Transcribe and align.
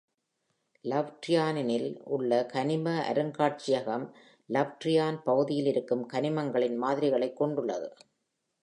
லவ்ரியானினில் 0.85 2.01
உள்ள 2.03 2.45
கனிம 2.53 2.93
அருங்காட்சியகம் 3.13 4.05
லவ்ரியான் 4.49 5.17
பகுதியிலிருக்கும் 5.23 6.09
கனிமங்களின் 6.13 6.77
மாதிரிகளைக் 6.77 7.37
கொண்டுள்ளது. 7.37 7.93